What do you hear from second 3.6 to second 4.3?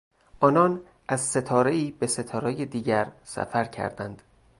کردند.